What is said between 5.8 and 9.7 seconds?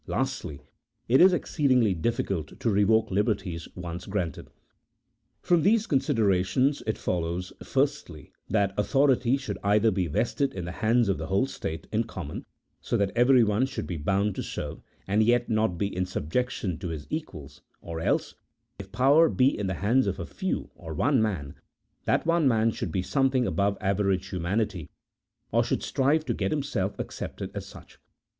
considerations it follows, firstly, that autho rity should